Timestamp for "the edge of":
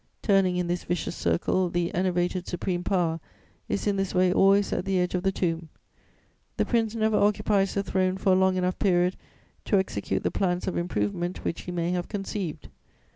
4.83-5.21